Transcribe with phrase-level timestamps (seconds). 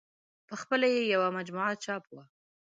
[0.47, 2.23] په خپله یې یوه مجموعه چاپ وه.